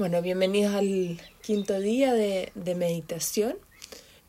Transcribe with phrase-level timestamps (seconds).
[0.00, 3.58] Bueno, bienvenidos al quinto día de, de, meditación.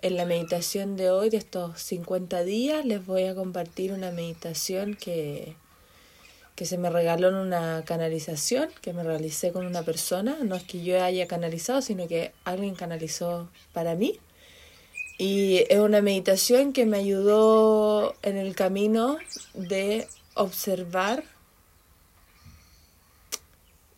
[0.01, 4.95] En la meditación de hoy, de estos 50 días, les voy a compartir una meditación
[4.95, 5.55] que,
[6.57, 10.39] que se me regaló en una canalización que me realicé con una persona.
[10.43, 14.19] No es que yo haya canalizado, sino que alguien canalizó para mí.
[15.17, 19.19] Y es una meditación que me ayudó en el camino
[19.53, 21.23] de observar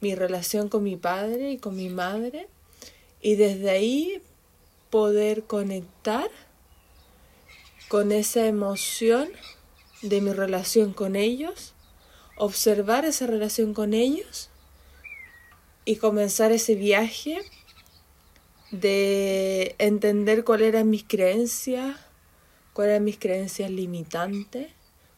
[0.03, 2.47] mi relación con mi padre y con mi madre
[3.21, 4.21] y desde ahí
[4.89, 6.29] poder conectar
[7.87, 9.29] con esa emoción
[10.01, 11.73] de mi relación con ellos,
[12.35, 14.49] observar esa relación con ellos
[15.85, 17.39] y comenzar ese viaje
[18.71, 21.95] de entender cuáles eran mis creencias,
[22.73, 24.67] cuáles eran mis creencias limitantes,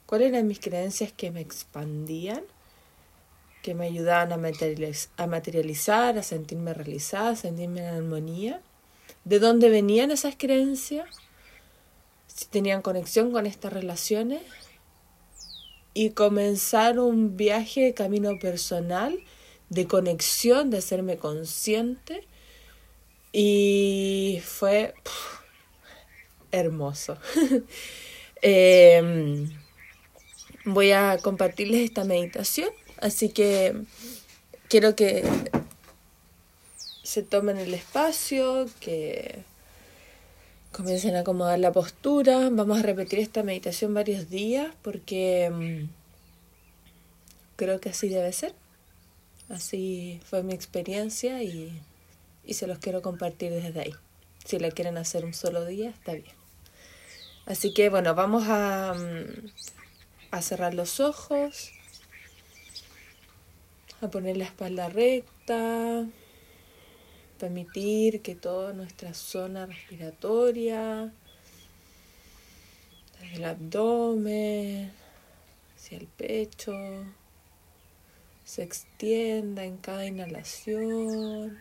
[0.05, 2.43] cuáles eran mis creencias que me expandían
[3.65, 8.61] que me ayudaban a, materializar, a sentirme realizada, a sentirme en armonía.
[9.23, 11.09] ¿De dónde venían esas creencias?
[12.27, 14.43] Si tenían conexión con estas relaciones.
[15.95, 19.17] Y comenzar un viaje de camino personal,
[19.69, 22.27] de conexión, de hacerme consciente.
[23.31, 24.93] Y fue
[26.51, 27.17] hermoso.
[28.47, 29.49] Em,
[30.65, 32.69] voy a compartirles esta meditación
[33.05, 33.75] Así que
[34.67, 35.23] quiero que
[37.03, 39.43] se tomen el espacio, que
[40.71, 42.49] comiencen a acomodar la postura.
[42.51, 45.87] Vamos a repetir esta meditación varios días porque mm,
[47.57, 48.55] creo que así debe ser.
[49.49, 51.79] Así fue mi experiencia y,
[52.49, 53.93] se los quiero compartir desde ahí.
[54.45, 56.35] Si la quieren hacer un solo día, está bien.
[57.45, 59.51] Así que bueno, vamos a, mm,
[60.31, 61.74] a cerrar los ojos
[64.05, 66.05] a poner la espalda recta,
[67.39, 71.11] permitir que toda nuestra zona respiratoria,
[73.19, 74.91] desde el abdomen
[75.75, 76.73] hacia el pecho,
[78.43, 81.57] se extienda en cada inhalación,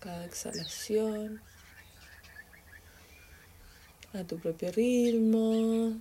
[0.00, 1.40] cada exhalación,
[4.12, 6.00] a tu propio ritmo,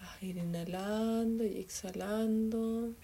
[0.00, 2.94] a ir inhalando y exhalando.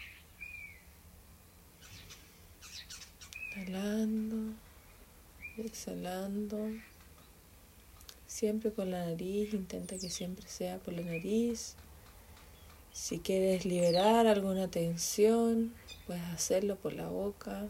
[3.56, 4.54] Inhalando,
[5.56, 6.70] exhalando.
[8.26, 11.74] Siempre con la nariz, intenta que siempre sea por la nariz.
[12.92, 15.74] Si quieres liberar alguna tensión,
[16.06, 17.66] puedes hacerlo por la boca.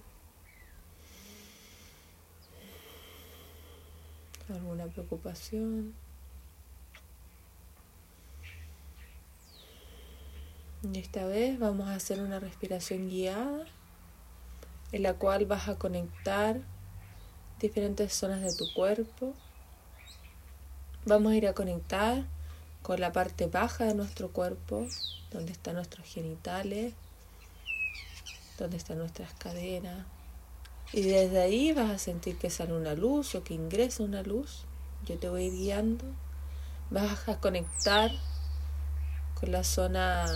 [4.49, 5.95] Alguna preocupación.
[10.93, 13.67] Y esta vez vamos a hacer una respiración guiada
[14.93, 16.61] en la cual vas a conectar
[17.61, 19.35] diferentes zonas de tu cuerpo.
[21.05, 22.25] Vamos a ir a conectar
[22.83, 24.87] con la parte baja de nuestro cuerpo,
[25.31, 26.95] donde están nuestros genitales,
[28.59, 30.07] donde están nuestras caderas.
[30.93, 34.65] Y desde ahí vas a sentir que sale una luz o que ingresa una luz.
[35.07, 36.05] Yo te voy guiando.
[36.91, 38.11] Vas a conectar
[39.39, 40.27] con la zona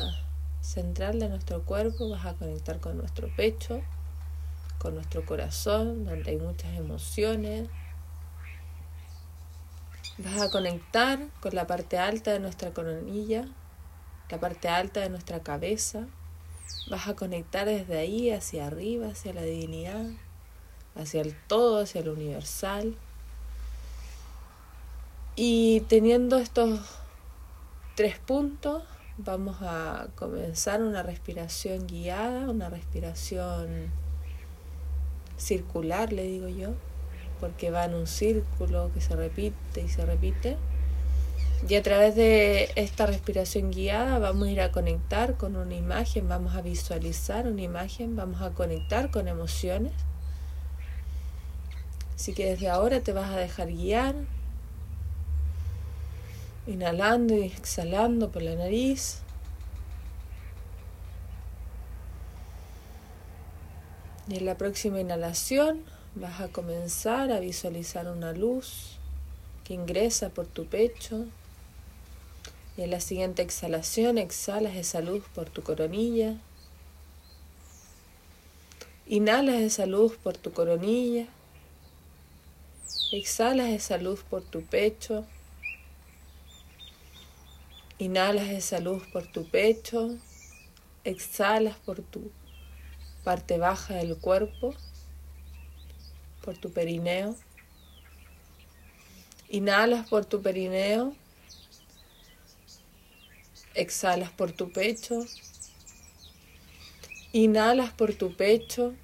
[0.61, 3.83] central de nuestro cuerpo, vas a conectar con nuestro pecho,
[4.79, 7.69] con nuestro corazón, donde hay muchas emociones.
[10.19, 13.47] Vas a conectar con la parte alta de nuestra coronilla,
[14.31, 16.07] la parte alta de nuestra cabeza.
[16.91, 20.07] Vas a conectar desde ahí hacia arriba, hacia la divinidad,
[20.95, 22.97] hacia el todo, hacia el universal.
[25.37, 26.81] Y teniendo estos
[27.97, 28.85] tres puntos,
[29.19, 33.91] vamos a comenzar una respiración guiada, una respiración
[35.37, 36.75] circular, le digo yo,
[37.41, 40.57] porque va en un círculo que se repite y se repite.
[41.69, 46.29] Y a través de esta respiración guiada vamos a ir a conectar con una imagen,
[46.29, 49.93] vamos a visualizar una imagen, vamos a conectar con emociones.
[52.15, 54.15] Así que desde ahora te vas a dejar guiar,
[56.67, 59.23] inhalando y exhalando por la nariz.
[64.27, 65.85] Y en la próxima inhalación
[66.15, 68.97] vas a comenzar a visualizar una luz
[69.65, 71.27] que ingresa por tu pecho.
[72.77, 76.37] Y en la siguiente exhalación exhalas esa luz por tu coronilla.
[79.07, 81.27] Inhalas esa luz por tu coronilla.
[83.13, 85.27] Exhalas esa luz por tu pecho.
[87.99, 90.17] Inhalas esa luz por tu pecho.
[91.05, 92.31] Exhalas por tu
[93.25, 94.75] parte baja del cuerpo
[96.45, 97.35] por tu perineo.
[99.49, 101.15] Inhalas por tu perineo.
[103.75, 105.25] Exhalas por tu pecho.
[107.33, 108.95] Inhalas por tu pecho.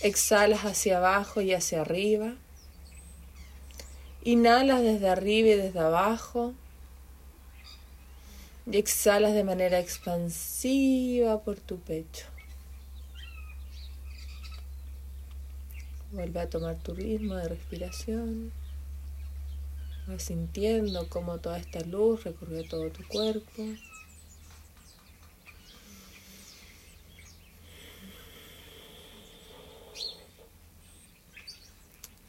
[0.00, 2.34] Exhalas hacia abajo y hacia arriba.
[4.22, 6.54] Inhalas desde arriba y desde abajo.
[8.70, 12.26] Y exhalas de manera expansiva por tu pecho.
[16.18, 18.50] Vuelve a tomar tu ritmo de respiración.
[20.08, 23.62] Vas sintiendo cómo toda esta luz recorre todo tu cuerpo.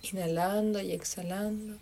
[0.04, 1.80] Inhalando y exhalando.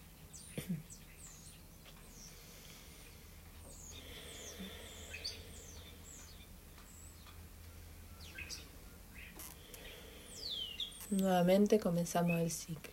[11.10, 12.92] Nuevamente comenzamos el ciclo.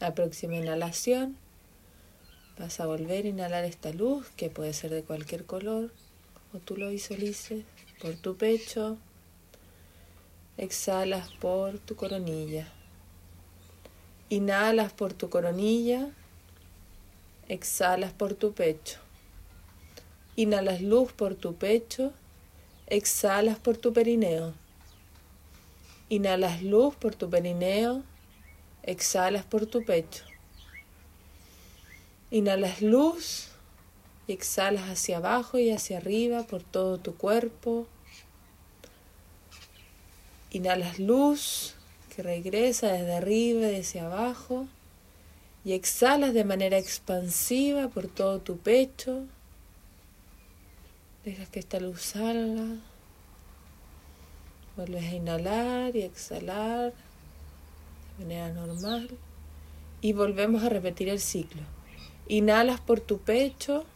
[0.00, 1.36] La próxima inhalación
[2.58, 5.92] vas a volver a inhalar esta luz que puede ser de cualquier color
[6.52, 7.64] o tú lo visualices
[8.00, 8.98] por tu pecho.
[10.56, 12.66] Exhalas por tu coronilla.
[14.28, 16.08] Inhalas por tu coronilla.
[17.46, 18.98] Exhalas por tu pecho.
[20.34, 22.12] Inhalas luz por tu pecho.
[22.88, 24.65] Exhalas por tu perineo.
[26.08, 28.04] Inhalas luz por tu perineo,
[28.84, 30.24] exhalas por tu pecho.
[32.30, 33.48] Inhalas luz
[34.28, 37.88] y exhalas hacia abajo y hacia arriba por todo tu cuerpo.
[40.52, 41.74] Inhalas luz
[42.14, 44.68] que regresa desde arriba y hacia abajo
[45.64, 49.24] y exhalas de manera expansiva por todo tu pecho.
[51.24, 52.76] Dejas que esta luz salga.
[54.76, 56.92] Vuelves a inhalar y exhalar
[58.18, 59.08] de manera normal.
[60.02, 61.62] Y volvemos a repetir el ciclo.
[62.28, 63.86] Inhalas por tu pecho,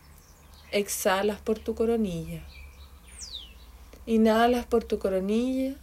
[0.72, 2.42] exhalas por tu coronilla.
[4.06, 5.76] Inhalas por tu coronilla,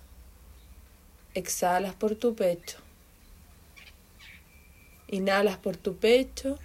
[1.36, 2.80] exhalas por tu pecho.
[5.10, 6.58] Inhalas por tu pecho,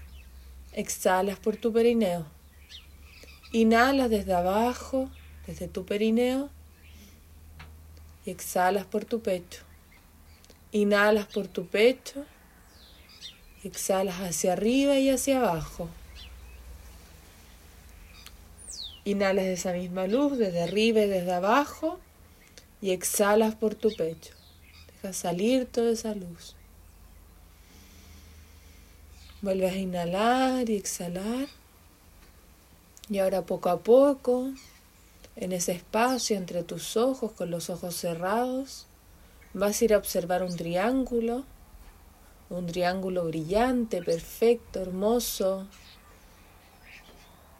[0.72, 2.24] exhalas por tu perineo.
[3.52, 5.10] Inhalas desde abajo,
[5.46, 6.48] desde tu perineo
[8.24, 9.62] y exhalas por tu pecho.
[10.72, 12.24] Inhalas por tu pecho,
[13.64, 15.88] exhalas hacia arriba y hacia abajo.
[19.04, 21.98] Inhalas esa misma luz desde arriba y desde abajo
[22.80, 24.34] y exhalas por tu pecho.
[24.94, 26.54] Deja salir toda esa luz.
[29.42, 31.48] Vuelves a inhalar y exhalar.
[33.10, 34.52] Y ahora poco a poco
[35.36, 38.86] en ese espacio entre tus ojos, con los ojos cerrados,
[39.54, 41.44] vas a ir a observar un triángulo,
[42.50, 45.66] un triángulo brillante, perfecto, hermoso,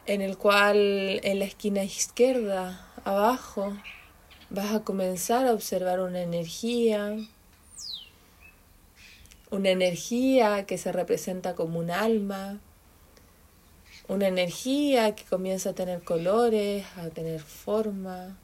[0.06, 3.72] en el cual en la esquina izquierda, abajo,
[4.50, 7.16] vas a comenzar a observar una energía,
[9.50, 12.60] una energía que se representa como un alma,
[14.12, 18.36] una energía que comienza a tener colores, a tener forma.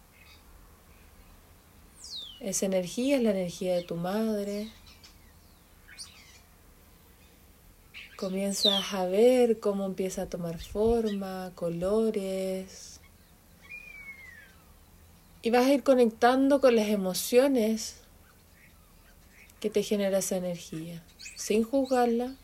[2.41, 4.71] Esa energía es la energía de tu madre.
[8.17, 13.01] Comienzas a ver cómo empieza a tomar forma, colores.
[15.43, 17.97] Y vas a ir conectando con las emociones
[19.61, 21.03] que te genera esa energía,
[21.37, 22.37] sin juzgarla,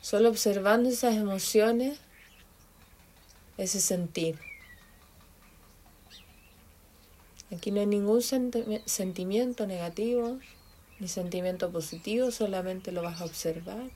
[0.00, 1.98] solo observando esas emociones
[3.58, 4.38] ese sentir.
[7.54, 10.38] Aquí no hay ningún sentimiento negativo
[10.98, 13.90] ni sentimiento positivo, solamente lo vas a observar.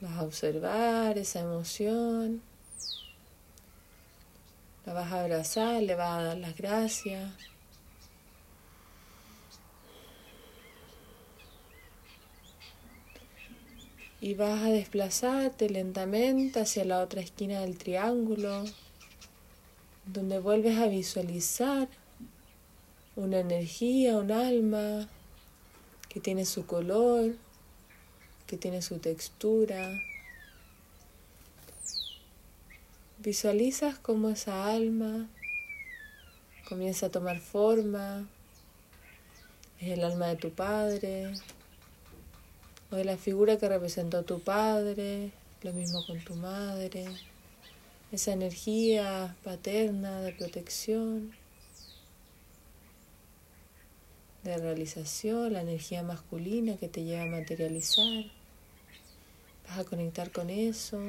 [0.00, 2.42] Vas a observar esa emoción,
[4.84, 7.32] la vas a abrazar, le vas a dar las gracias.
[14.26, 18.64] Y vas a desplazarte lentamente hacia la otra esquina del triángulo,
[20.04, 21.86] donde vuelves a visualizar
[23.14, 25.08] una energía, un alma
[26.08, 27.36] que tiene su color,
[28.48, 30.02] que tiene su textura.
[33.18, 35.28] Visualizas cómo esa alma
[36.68, 38.26] comienza a tomar forma,
[39.78, 41.32] es el alma de tu padre,
[42.90, 47.06] o de la figura que representó tu padre, lo mismo con tu madre.
[48.12, 51.32] esa energía paterna de protección,
[54.44, 58.24] de realización, la energía masculina que te lleva a materializar.
[59.68, 61.00] Vas a conectar con eso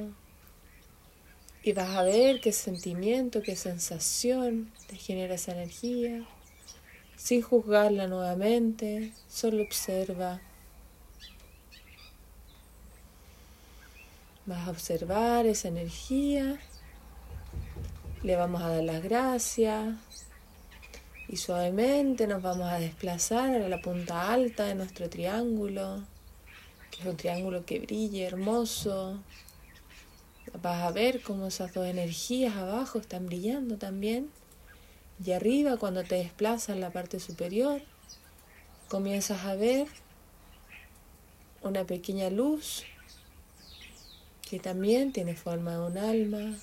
[1.63, 6.25] y vas a ver qué sentimiento, qué sensación te genera esa energía.
[7.15, 10.41] Sin juzgarla nuevamente, solo observa.
[14.47, 16.57] Vas a observar esa energía.
[18.23, 19.93] Le vamos a dar las gracias.
[21.27, 26.01] Y suavemente nos vamos a desplazar a la punta alta de nuestro triángulo,
[26.91, 29.19] que es un triángulo que brilla hermoso.
[30.61, 34.29] Vas a ver cómo esas dos energías abajo están brillando también.
[35.25, 37.81] Y arriba, cuando te desplazas en la parte superior,
[38.87, 39.87] comienzas a ver
[41.61, 42.85] una pequeña luz
[44.49, 46.57] que también tiene forma de un alma,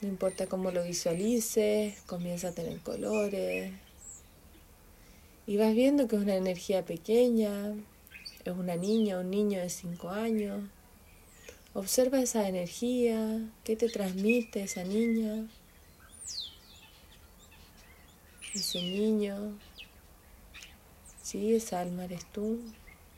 [0.00, 3.72] no importa cómo lo visualices, comienza a tener colores.
[5.46, 7.74] Y vas viendo que es una energía pequeña,
[8.44, 10.62] es una niña, un niño de 5 años.
[11.74, 15.46] Observa esa energía, qué te transmite esa niña,
[18.52, 19.56] ese niño.
[21.22, 22.60] Sí, esa alma eres tú,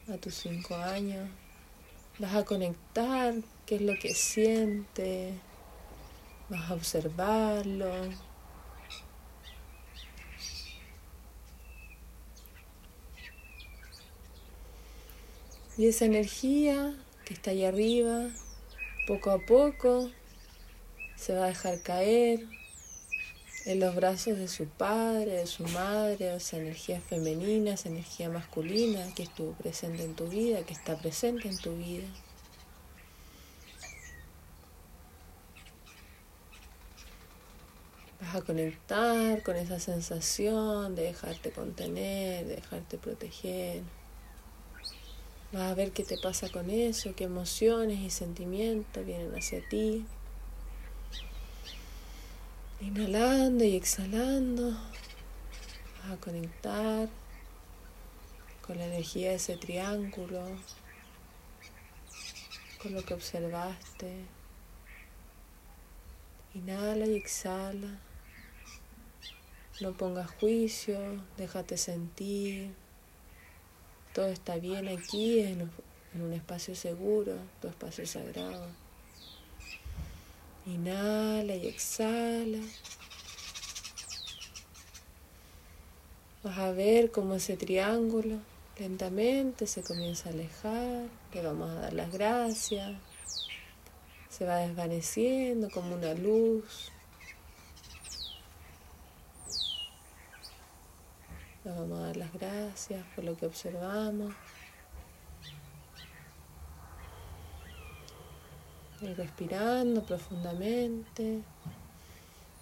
[0.08, 1.28] a tus 5 años.
[2.20, 3.32] Vas a conectar
[3.64, 5.32] qué es lo que siente,
[6.50, 7.90] Vas a observarlo.
[15.78, 18.28] Y esa energía que está ahí arriba,
[19.06, 20.10] poco a poco,
[21.16, 22.59] se va a dejar caer
[23.66, 29.12] en los brazos de su padre, de su madre, esa energía femenina, esa energía masculina
[29.14, 32.06] que estuvo presente en tu vida, que está presente en tu vida.
[38.20, 43.82] Vas a conectar con esa sensación de dejarte contener, de dejarte proteger.
[45.52, 50.06] Vas a ver qué te pasa con eso, qué emociones y sentimientos vienen hacia ti.
[52.82, 57.10] Inhalando y exhalando, vas a conectar
[58.62, 60.42] con la energía de ese triángulo,
[62.82, 64.24] con lo que observaste.
[66.54, 67.98] Inhala y exhala.
[69.82, 72.74] No pongas juicio, déjate sentir.
[74.14, 75.70] Todo está bien aquí, en,
[76.14, 78.68] un espacio seguro, tu espacio sagrado.
[80.70, 82.58] Inhala y exhala.
[86.44, 88.38] Vas a ver cómo ese triángulo
[88.78, 91.08] lentamente se comienza a alejar.
[91.34, 92.92] Le vamos a dar las gracias.
[94.28, 96.92] Se va desvaneciendo como una luz.
[101.64, 104.32] Le vamos a dar las gracias por lo que observamos.
[109.00, 111.42] Respirando profundamente.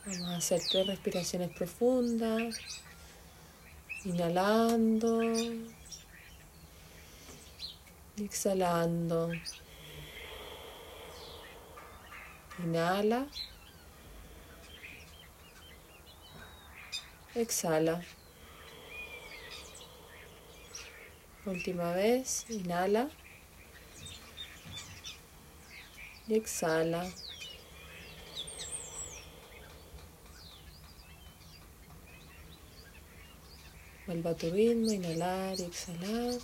[0.07, 2.57] Vamos a hacer tres respiraciones profundas.
[4.05, 5.21] Inhalando.
[8.17, 9.33] Exhalando.
[12.61, 13.27] Inhala.
[17.35, 18.05] Exhala.
[21.45, 23.11] Última vez, inhala.
[26.29, 27.07] Y exhala.
[34.07, 36.35] Vuelva a tu ritmo, inhalar y exhalar.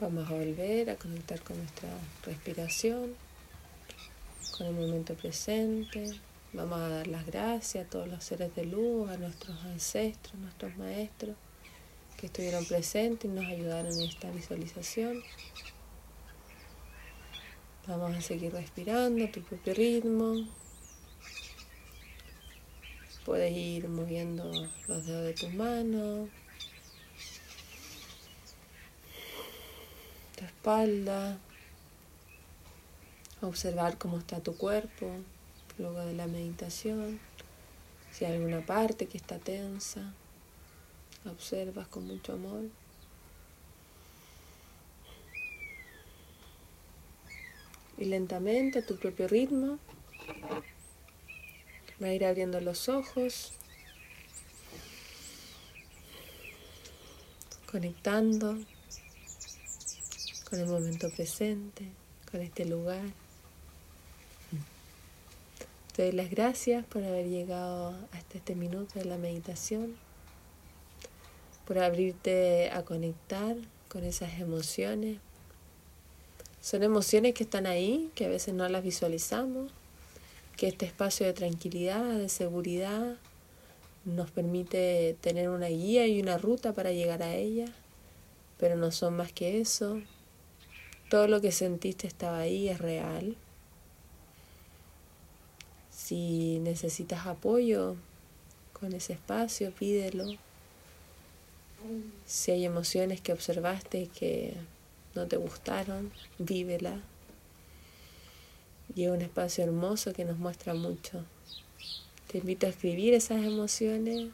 [0.00, 1.88] Vamos a volver a conectar con nuestra
[2.24, 3.14] respiración,
[4.56, 6.20] con el momento presente.
[6.54, 10.76] Vamos a dar las gracias a todos los seres de luz, a nuestros ancestros, nuestros
[10.76, 11.34] maestros
[12.18, 15.22] que estuvieron presentes y nos ayudaron en esta visualización.
[17.86, 20.46] Vamos a seguir respirando a tu propio ritmo.
[23.24, 24.44] Puedes ir moviendo
[24.88, 26.28] los dedos de tus manos,
[30.36, 31.38] espalda,
[33.40, 35.16] observar cómo está tu cuerpo
[35.78, 37.20] luego de la meditación.
[38.10, 40.12] Si hay alguna parte que está tensa,
[41.24, 42.64] la observas con mucho amor.
[47.98, 49.78] Y lentamente a tu propio ritmo
[52.02, 53.52] va a ir abriendo los ojos,
[57.70, 58.58] conectando
[60.50, 61.86] con el momento presente,
[62.30, 63.21] con este lugar.
[65.94, 69.94] Te doy las gracias por haber llegado hasta este minuto de la meditación,
[71.66, 73.56] por abrirte a conectar
[73.88, 75.18] con esas emociones.
[76.62, 79.70] Son emociones que están ahí, que a veces no las visualizamos,
[80.56, 83.18] que este espacio de tranquilidad, de seguridad,
[84.06, 87.66] nos permite tener una guía y una ruta para llegar a ella,
[88.58, 90.00] pero no son más que eso.
[91.10, 93.36] Todo lo que sentiste estaba ahí, es real.
[96.04, 97.94] Si necesitas apoyo
[98.72, 100.26] con ese espacio, pídelo.
[102.26, 104.54] Si hay emociones que observaste que
[105.14, 107.00] no te gustaron, vívela.
[108.96, 111.24] Y es un espacio hermoso que nos muestra mucho.
[112.26, 114.32] Te invito a escribir esas emociones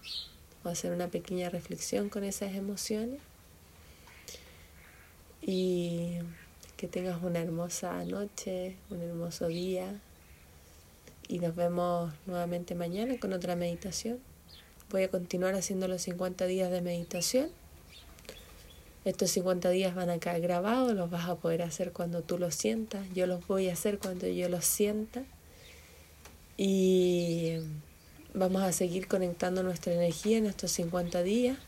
[0.65, 3.21] o a hacer una pequeña reflexión con esas emociones.
[5.43, 6.15] Y
[6.79, 10.01] que tengas una hermosa noche, un hermoso día
[11.29, 14.19] y nos vemos nuevamente mañana con otra meditación.
[14.91, 17.51] Voy a continuar haciendo los 50 días de meditación.
[19.05, 22.55] Estos 50 días van a quedar grabados, los vas a poder hacer cuando tú los
[22.55, 23.07] sientas.
[23.15, 25.25] Yo los voy a hacer cuando yo los sienta.
[26.57, 27.59] Y
[28.33, 31.59] vamos a seguir conectando nuestra energía en estos 50 días,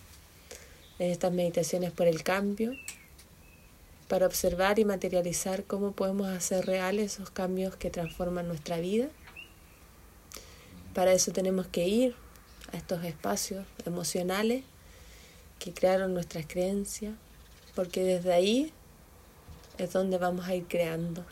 [0.98, 2.72] en estas meditaciones por el cambio,
[4.08, 9.10] para observar y materializar cómo podemos hacer reales esos cambios que transforman nuestra vida
[10.94, 12.16] para eso tenemos que ir
[12.72, 14.64] a estos espacios emocionales
[15.58, 17.14] que crearon nuestras creencias,
[17.74, 18.72] porque desde ahí
[19.78, 21.24] es donde vamos a ir creando.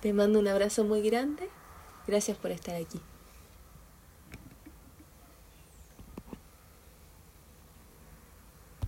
[0.00, 1.48] Te mando un abrazo muy grande.
[2.06, 3.00] Gracias por estar aquí.